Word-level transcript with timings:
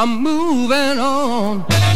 I'm 0.00 0.22
moving 0.22 1.00
on. 1.00 1.87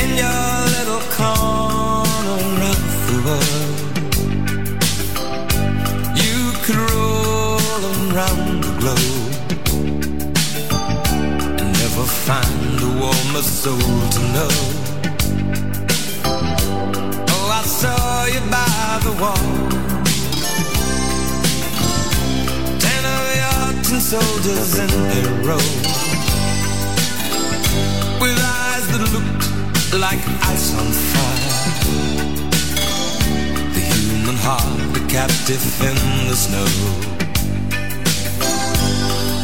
in 0.02 0.10
your 0.22 0.52
little 0.76 1.02
corner 1.18 2.70
of 2.72 2.80
the 3.08 3.18
world, 3.26 3.78
you 6.22 6.38
could 6.64 6.80
roll 6.92 7.82
around 7.94 8.46
the 8.66 8.72
globe 8.80 9.34
and 11.60 11.68
never 11.80 12.04
find 12.26 12.80
a 12.80 12.90
row 25.46 26.05
like 29.98 30.18
ice 30.42 30.74
on 30.74 30.86
fire 31.12 31.52
The 33.72 33.80
human 33.80 34.36
heart, 34.36 34.96
a 34.96 35.00
captive 35.08 35.64
in 35.80 35.96
the 36.28 36.36
snow 36.36 36.66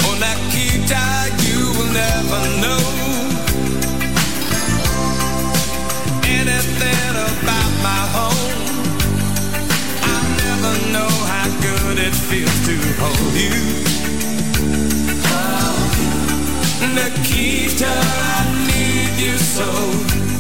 Oh, 0.04 0.14
Nikita, 0.20 1.04
you 1.46 1.60
will 1.76 1.92
never 1.92 2.40
know 2.60 2.82
Anything 6.38 7.14
about 7.28 7.72
my 7.88 8.02
home 8.16 8.62
I'll 10.10 10.28
never 10.44 10.74
know 10.92 11.12
how 11.32 11.48
good 11.60 11.98
it 11.98 12.14
feels 12.28 12.58
to 12.66 12.76
hold 13.00 13.34
you. 13.34 13.82
Nikita, 16.94 17.88
I 17.88 18.42
need 18.66 19.14
you 19.24 19.38
so. 19.38 20.31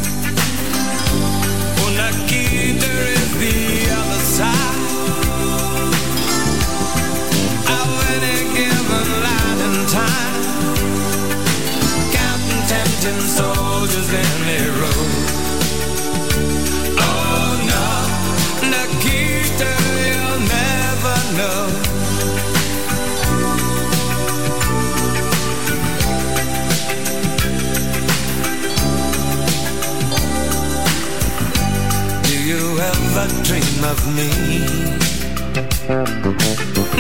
Counting 13.02 13.26
soldiers 13.26 14.10
in 14.12 14.24
a 14.46 14.60
row. 14.78 15.02
Oh 17.00 17.50
no, 17.66 17.86
Nikita, 18.70 19.70
you'll 20.06 20.42
never 20.46 21.16
know. 21.36 21.62
Do 32.22 32.34
you 32.38 32.62
ever 32.78 33.26
dream 33.42 33.82
of 33.82 33.98
me? 34.14 34.30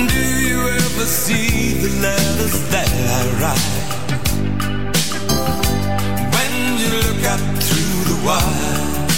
Do 0.08 0.22
you 0.40 0.58
ever 0.68 1.06
see 1.06 1.74
the 1.74 1.90
letters 2.02 2.56
that 2.70 2.90
I 2.90 3.40
write? 3.40 3.81
Wire 8.24 9.08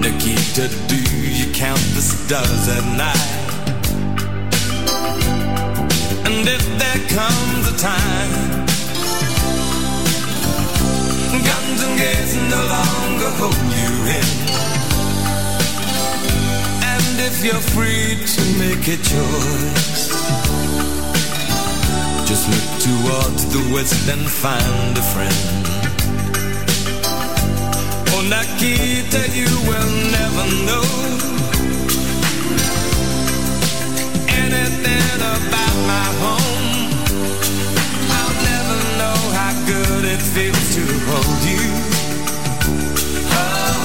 Nikita, 0.00 0.68
do 0.88 0.96
you 0.96 1.52
count 1.52 1.84
the 1.94 2.02
stars 2.02 2.68
at 2.68 2.84
night? 2.96 3.32
And 6.26 6.48
if 6.48 6.64
there 6.80 7.00
comes 7.18 7.62
a 7.68 7.76
time 7.76 8.32
Guns 11.48 11.80
and 11.86 11.94
gates 11.98 12.34
no 12.54 12.62
longer 12.76 13.30
hold 13.40 13.68
you 13.80 13.92
in. 14.18 14.28
And 16.92 17.16
if 17.28 17.44
you're 17.44 17.66
free 17.74 18.16
to 18.34 18.42
make 18.58 18.84
a 18.88 18.96
choice 18.96 20.08
Just 22.26 22.44
look 22.52 22.68
towards 22.88 23.42
the 23.52 23.62
west 23.74 24.08
and 24.08 24.22
find 24.28 24.96
a 24.96 25.02
friend 25.02 25.81
Nikita, 28.28 29.22
you 29.34 29.50
will 29.68 29.90
never 30.10 30.44
know 30.66 30.86
anything 34.28 35.20
about 35.34 35.76
my 35.90 36.06
home. 36.22 36.90
I'll 38.18 38.36
never 38.50 38.78
know 38.98 39.18
how 39.38 39.52
good 39.66 40.04
it 40.04 40.22
feels 40.34 40.66
to 40.76 40.84
hold 41.08 41.42
you. 41.52 41.66
Oh, 43.42 43.80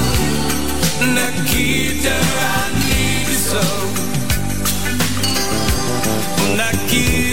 Nikita, 1.18 2.16
I 2.16 2.70
need 2.88 3.28
you 3.28 3.40
so. 3.52 3.64
Nikita 6.58 7.27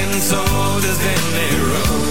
and 0.00 0.14
soldiers 0.22 1.00
in 1.00 1.22
their 1.34 1.64
rows. 1.66 2.07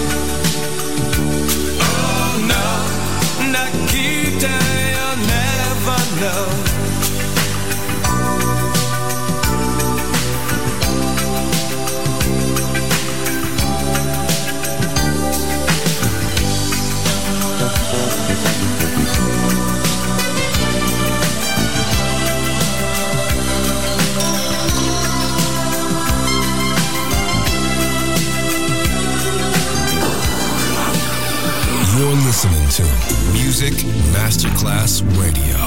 Music 33.60 33.84
Masterclass 34.12 35.02
Radio. 35.18 35.58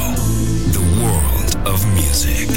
The 0.72 0.80
world 1.04 1.56
of 1.68 1.86
music. 1.94 2.48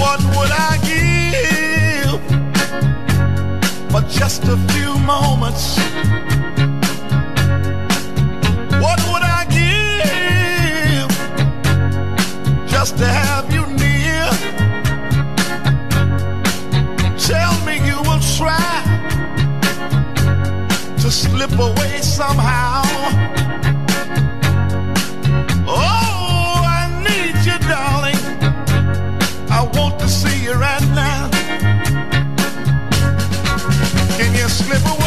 What 0.00 0.20
would 0.34 0.50
I 0.50 0.78
give 0.82 2.20
for 3.92 4.02
just 4.10 4.42
a 4.48 4.56
few 4.72 4.98
moments 4.98 5.78
somehow. 22.20 22.82
Oh, 25.66 26.60
I 26.80 26.82
need 27.06 27.34
you, 27.46 27.58
darling. 27.66 28.20
I 29.50 29.60
want 29.72 29.98
to 30.00 30.06
see 30.06 30.44
you 30.44 30.52
right 30.52 30.86
now. 30.94 31.30
Can 34.18 34.34
you 34.34 34.48
slip 34.50 34.84
away? 34.84 34.99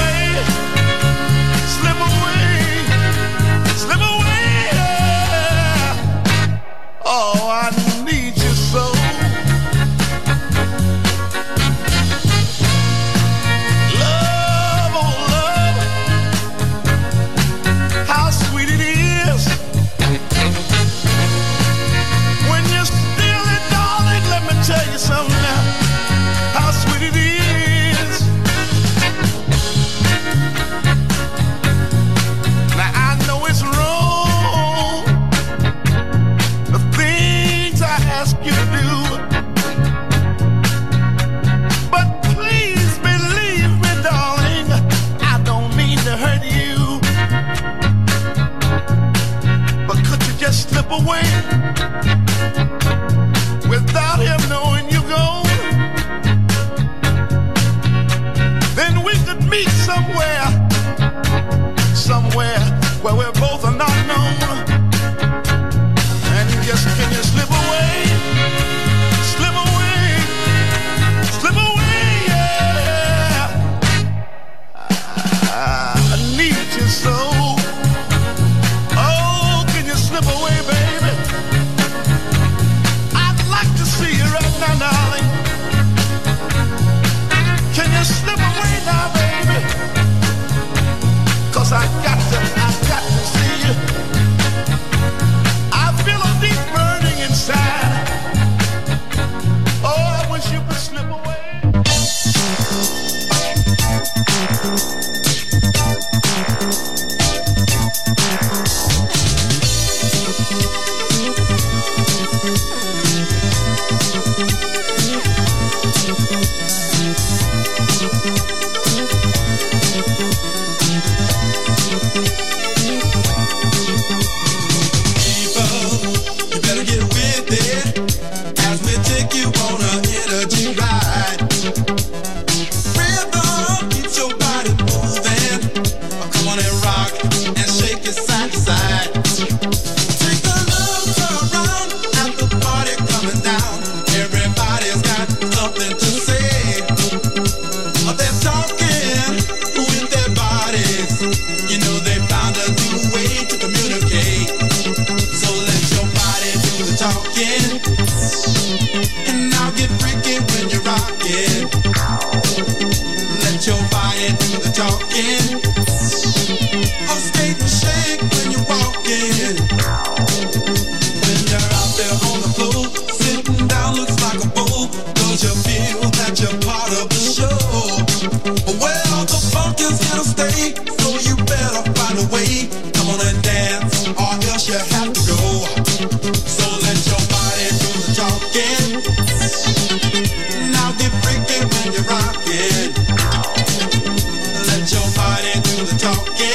como 196.16 196.26
que 196.36 196.53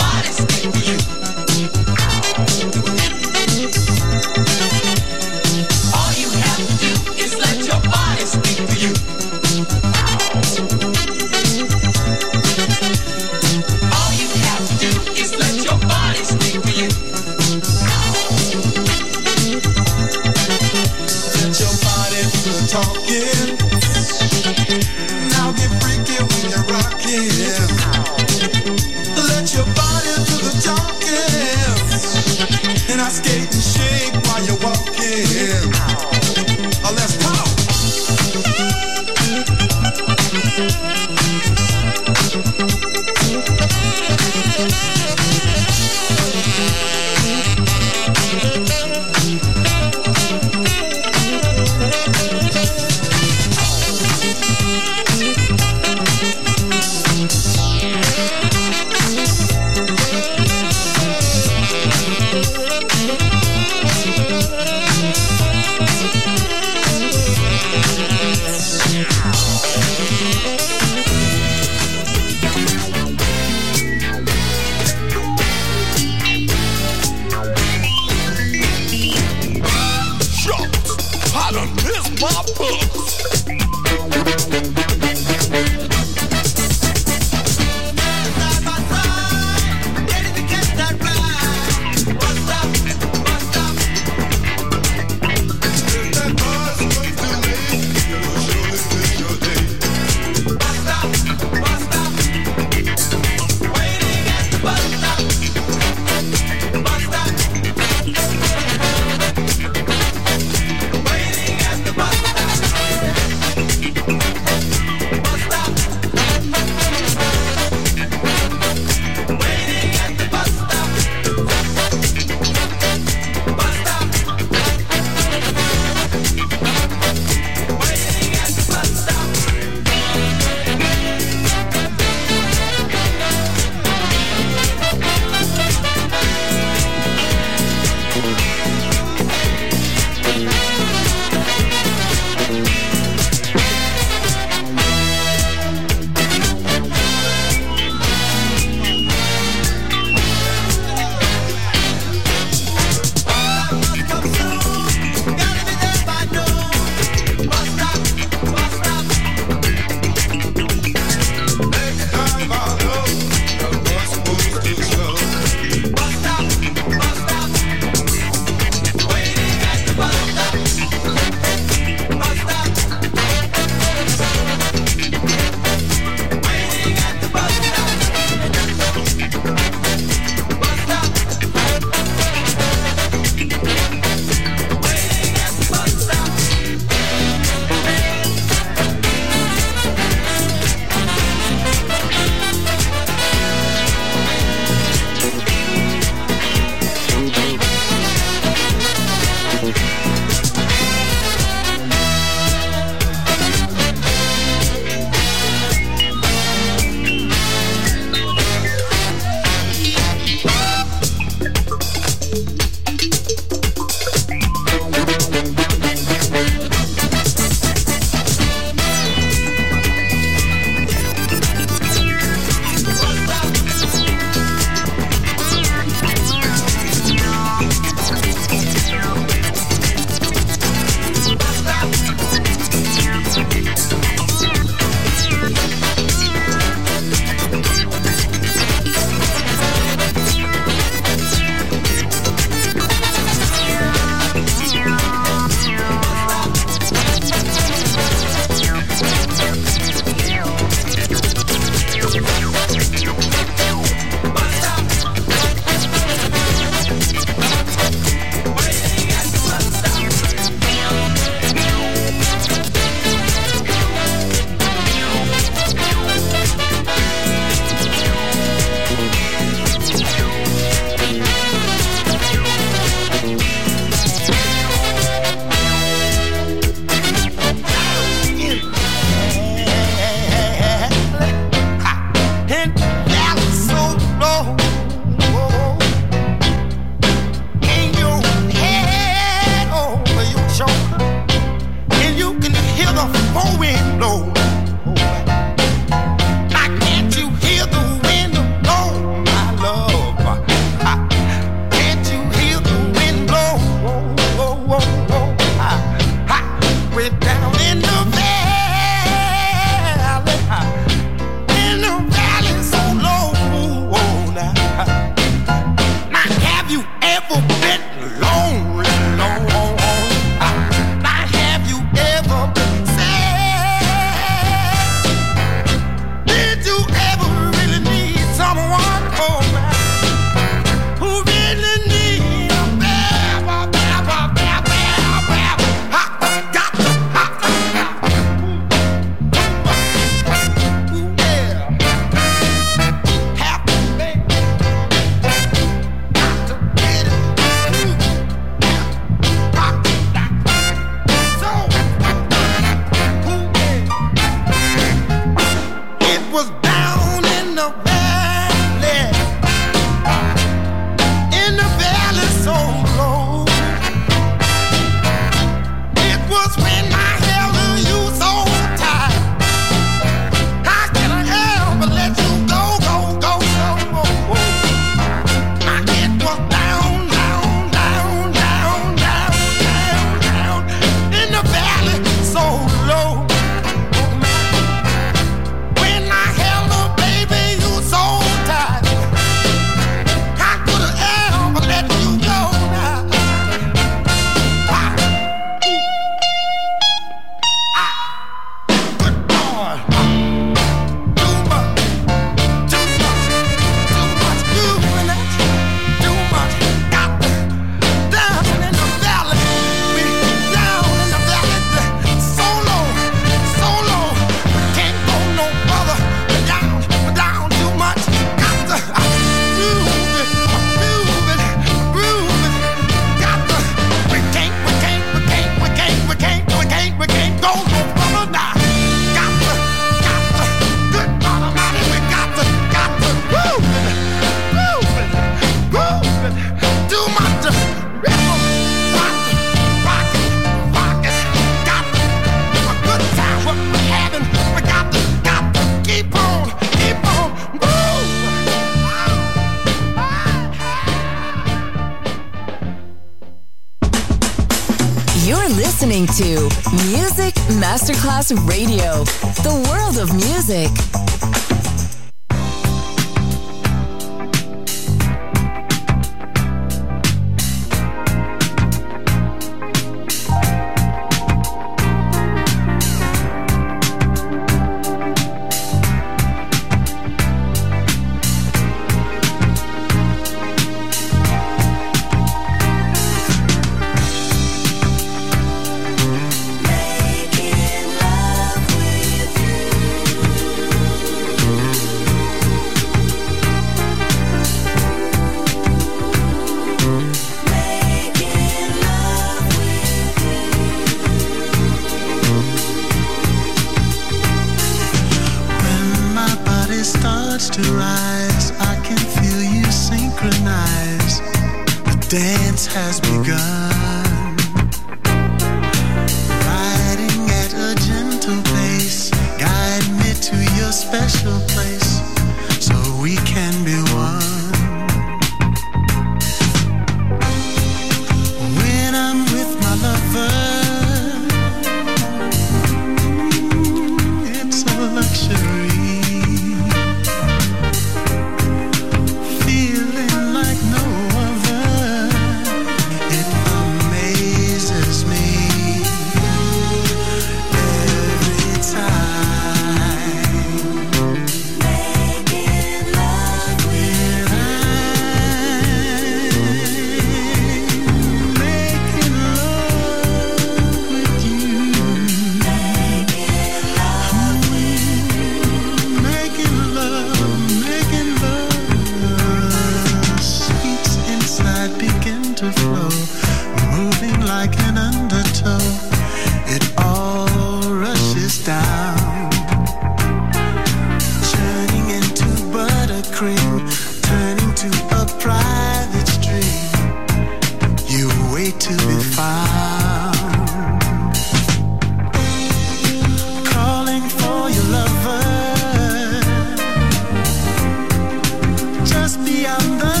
just 599.41 599.59
beyond 599.71 600.00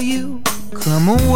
you. 0.00 0.42
Come 0.80 1.08
away, 1.08 1.33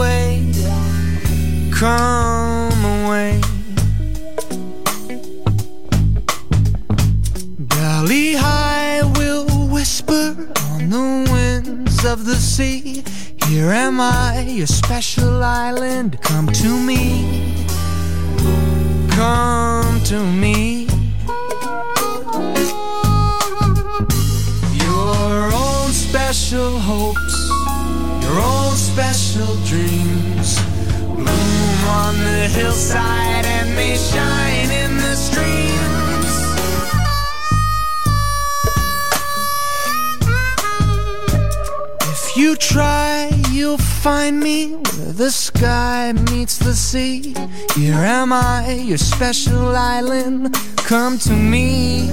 your 48.98 49.06
special 49.06 49.76
island. 49.76 50.54
Come 50.76 51.18
to 51.18 51.32
me, 51.32 52.08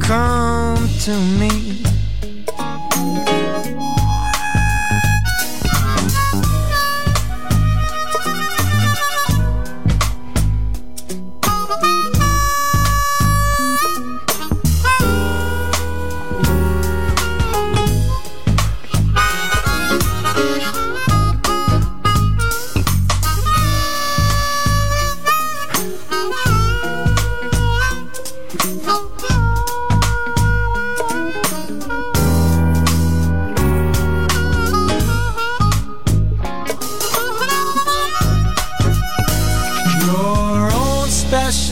come 0.00 0.88
to 1.00 1.14
me. 1.38 1.97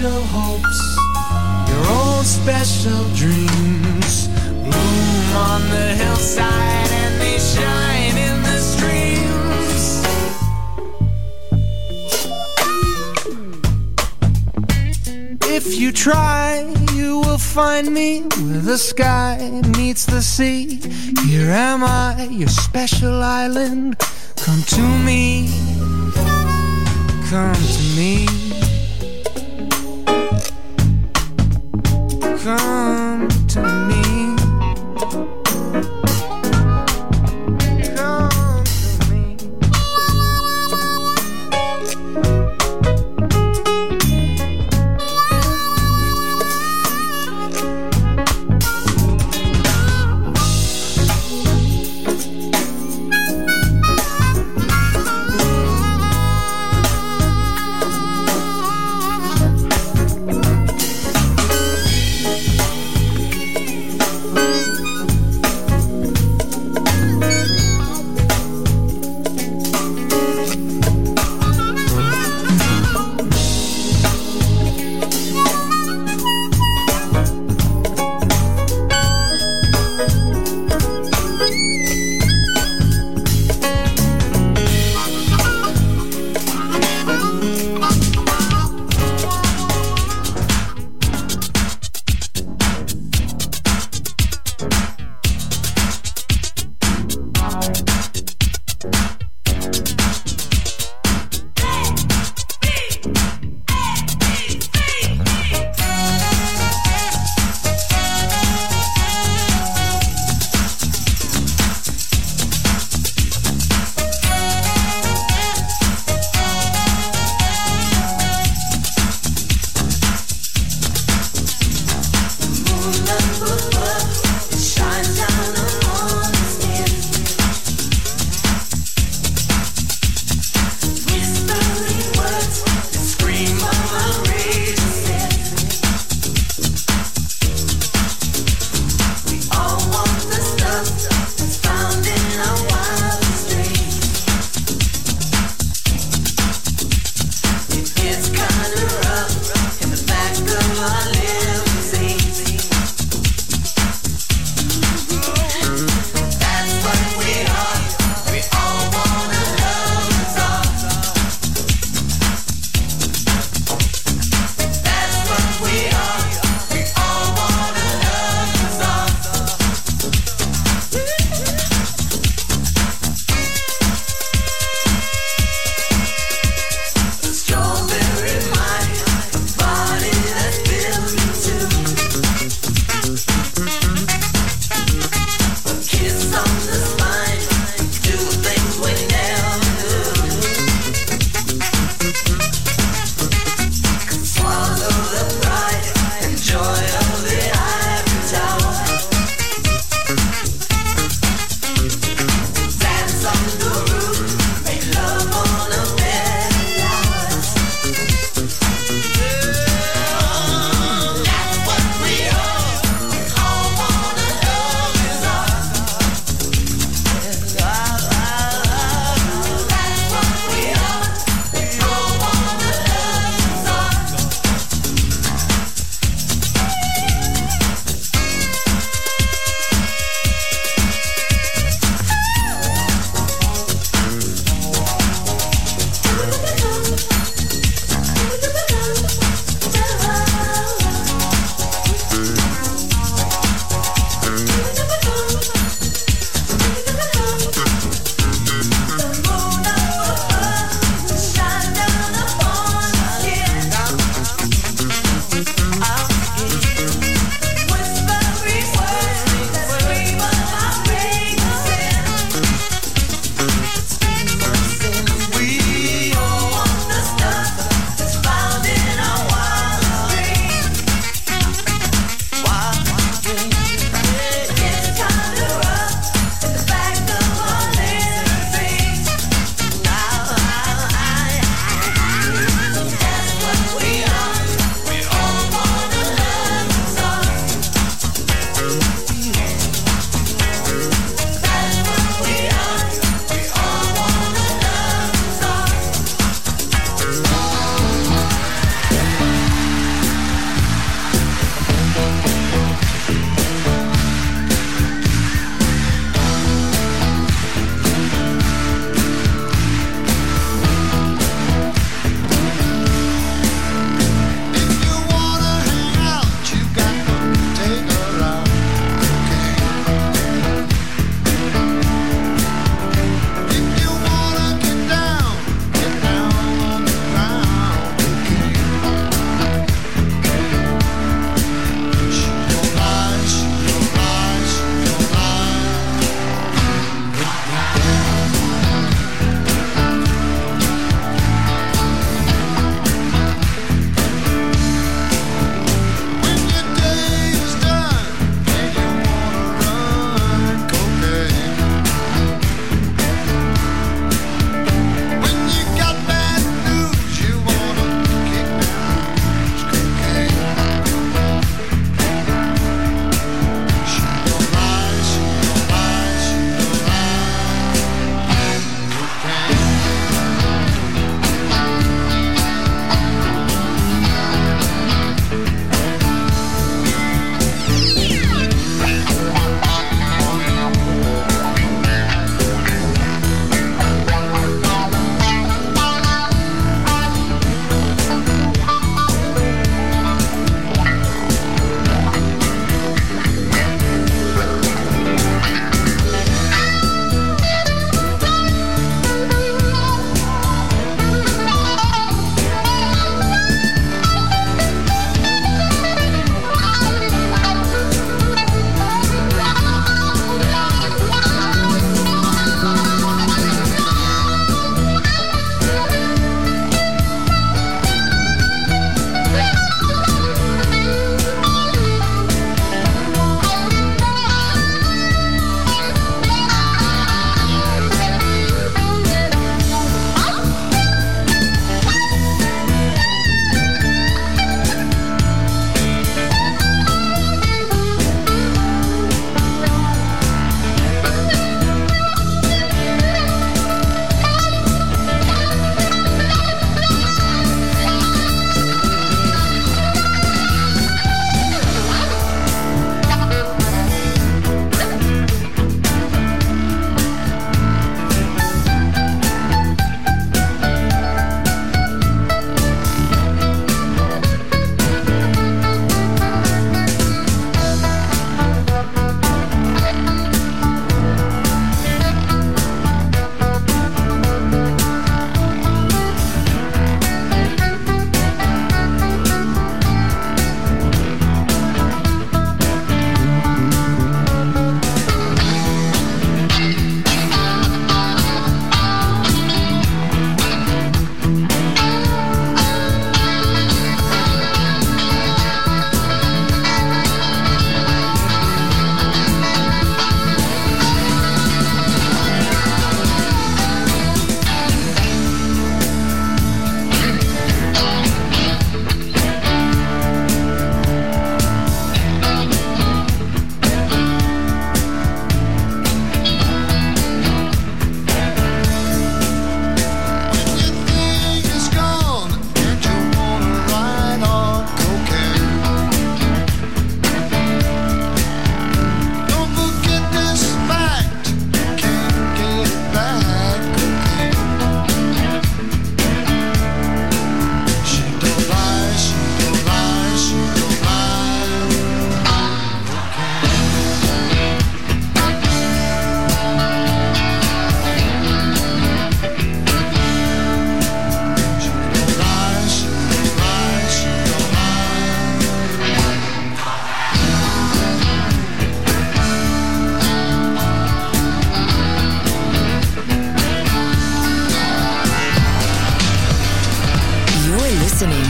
Special 0.06 0.24
hopes, 0.26 0.96
your 1.68 1.84
own 1.90 2.24
special 2.24 3.04
dreams 3.14 4.28
bloom 4.28 5.34
on 5.34 5.60
the 5.70 5.94
hillside 5.96 6.90
and 7.02 7.20
they 7.20 7.38
shine 7.38 8.16
in 8.16 8.42
the 8.42 8.58
streams. 8.72 10.04
If 15.42 15.76
you 15.76 15.90
try, 15.90 16.72
you 16.94 17.18
will 17.20 17.38
find 17.38 17.92
me 17.92 18.20
where 18.20 18.60
the 18.60 18.78
sky 18.78 19.60
meets 19.76 20.06
the 20.06 20.22
sea. 20.22 20.80
Here 21.26 21.50
am 21.50 21.82
I, 21.82 22.28
your 22.30 22.48
special 22.48 23.22
island. 23.22 23.98
Come 24.36 24.62
to 24.62 24.82
me, 25.04 25.48
come 27.28 27.54
to 27.54 27.82
me. 27.96 28.45
Come 32.46 33.05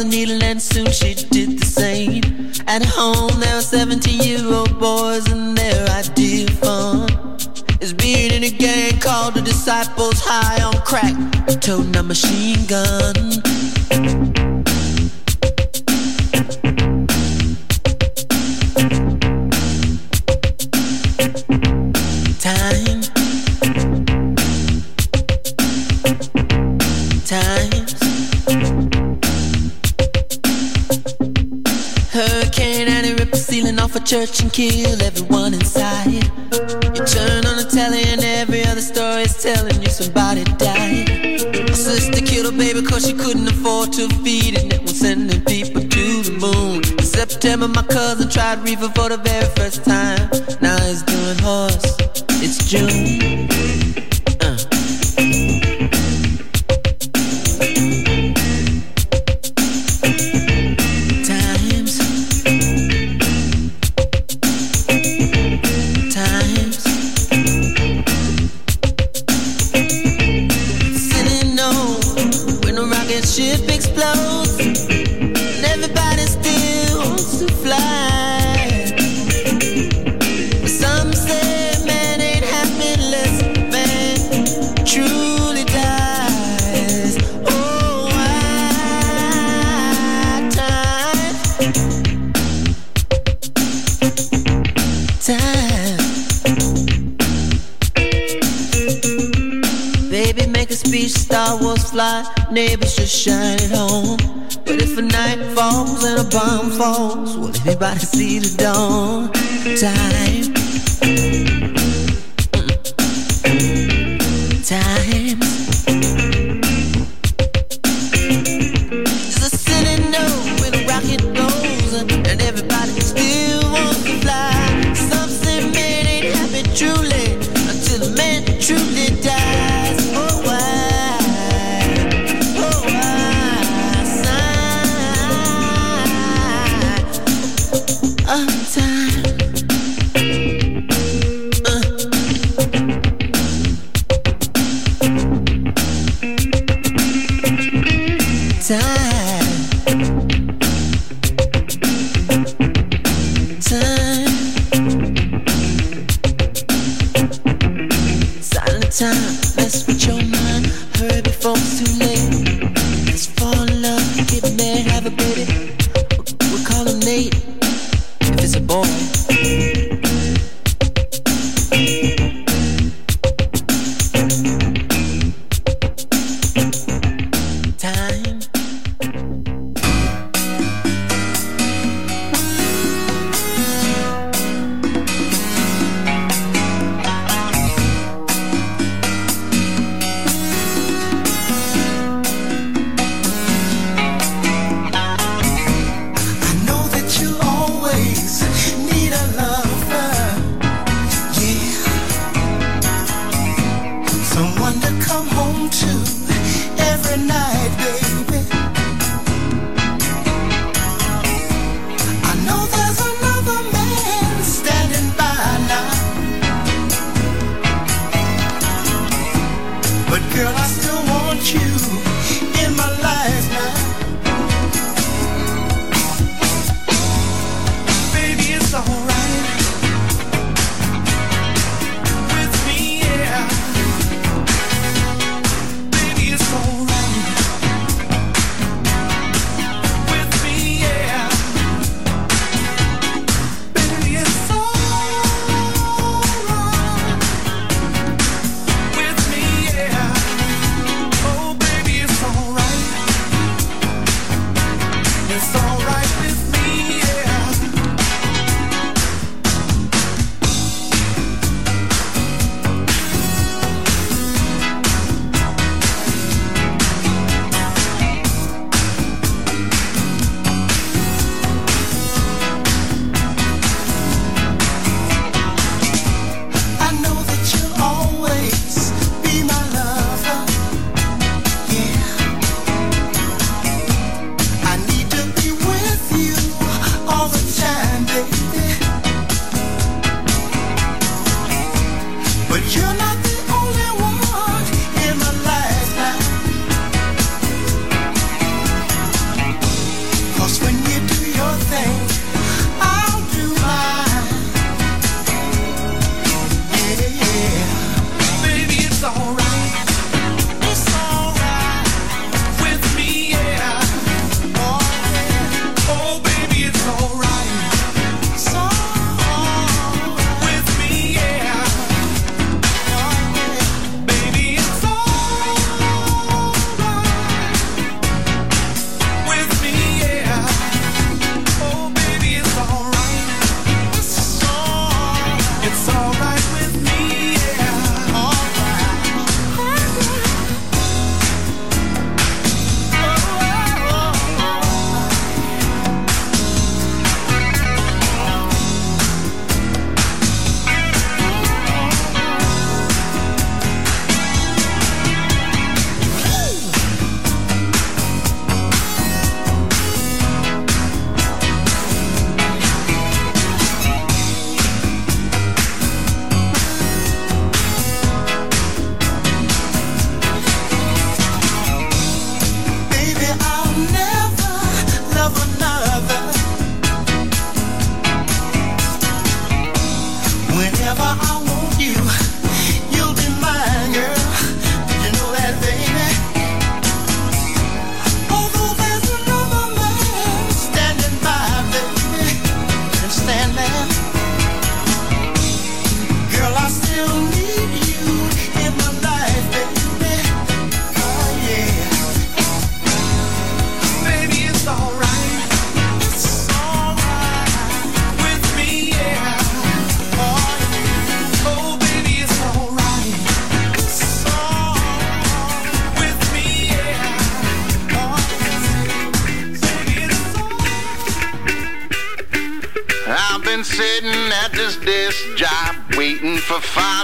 a 0.00 0.04
needle 0.04 0.42
and 0.42 0.60
soon 0.60 0.90
she 0.90 1.14
did 1.14 1.58
the 1.58 1.66
same. 1.66 2.22
At 2.66 2.82
home 2.84 3.38
there 3.38 3.54
were 3.54 3.60
17 3.60 4.22
year 4.22 4.44
old 4.44 4.78
boys 4.78 5.30
and 5.30 5.56
their 5.56 5.86
idea 5.90 6.46
of 6.46 6.58
fun 6.58 7.36
is 7.80 7.92
being 7.92 8.32
in 8.32 8.44
a 8.44 8.50
gang 8.50 8.98
called 8.98 9.34
the 9.34 9.42
Disciples 9.42 10.20
High 10.24 10.62
on 10.62 10.80
crack, 10.86 11.14
toting 11.60 11.96
a 11.96 12.02
machine 12.02 12.64
gun. 12.66 13.29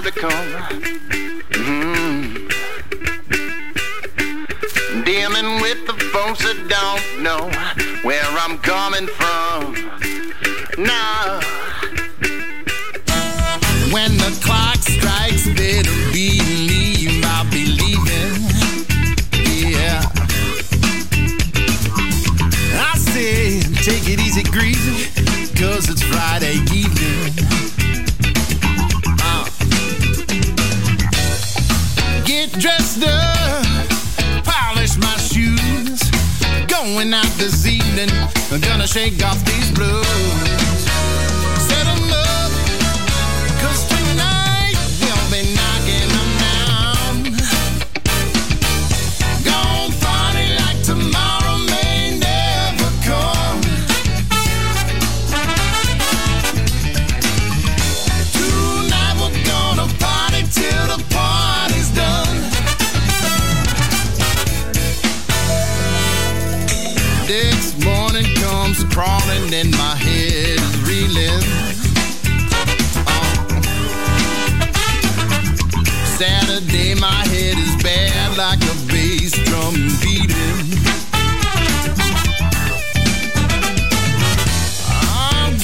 to 0.07 0.13
come. 0.13 1.16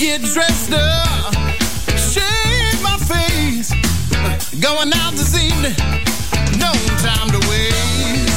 get 0.03 0.21
dressed 0.21 0.73
up, 0.73 1.33
shave 1.97 2.83
my 2.83 2.99
face. 3.07 3.73
Going 4.59 4.93
out 4.95 5.13
this 5.13 5.37
evening, 5.41 5.77
no 6.59 6.73
time 6.99 7.31
to 7.31 7.39
waste. 7.49 8.32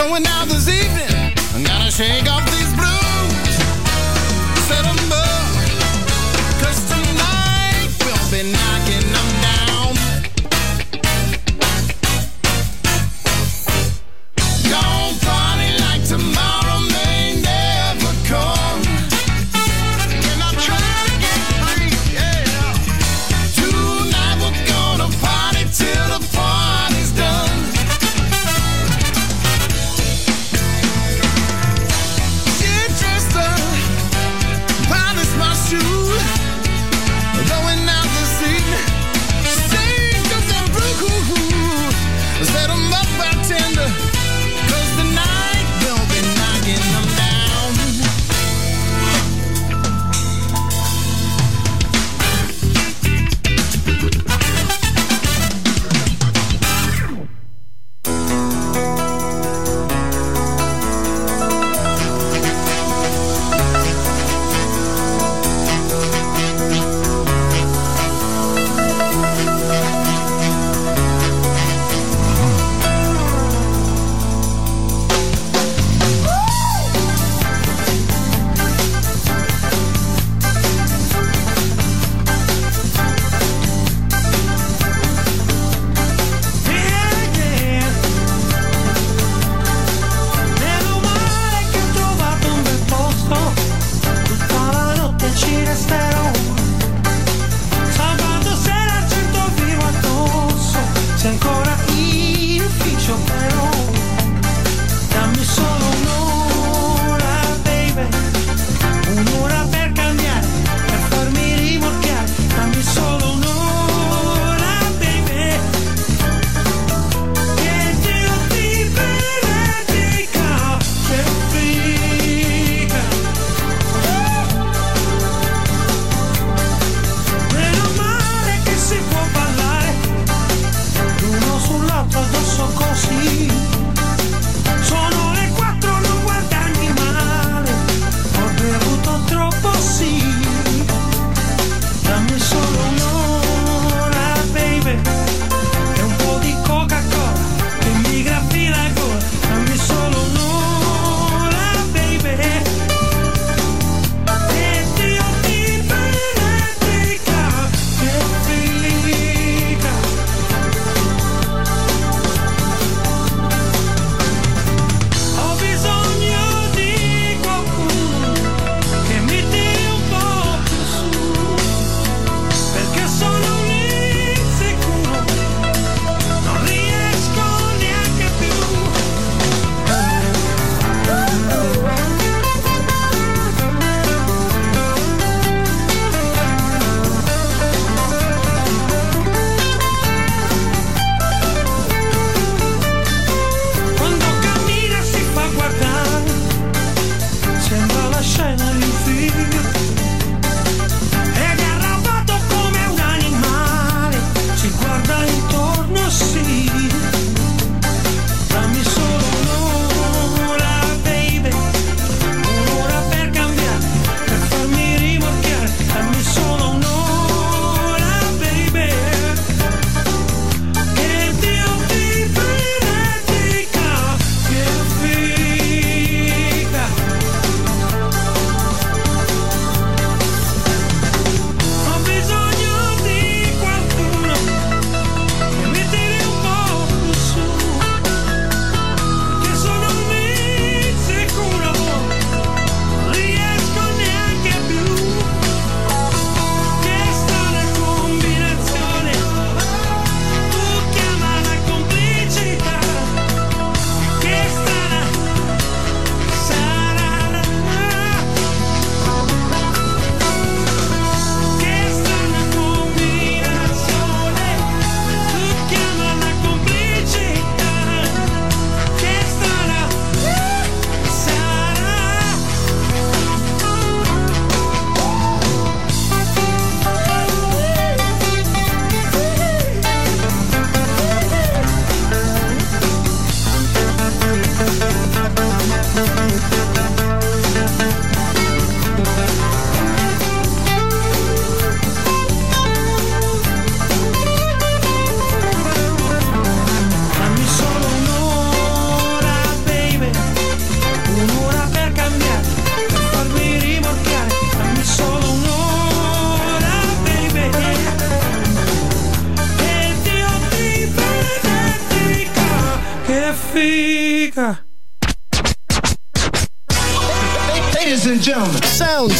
Going 0.00 0.26
out 0.28 0.48
this 0.48 0.66
evening, 0.66 1.34
I'm 1.54 1.62
gonna 1.62 1.90
shake 1.90 2.26
off 2.26 2.42
these 2.50 2.72
blues. 2.72 3.56
Set 4.66 4.86
up, 4.86 4.96
cause 6.58 6.80
tonight 6.88 7.90
we'll 8.00 8.30
be 8.30 8.50
knocking. 8.50 8.99